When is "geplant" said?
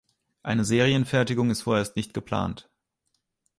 2.15-2.67